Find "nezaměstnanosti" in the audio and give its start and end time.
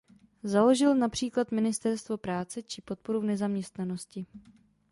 3.23-4.25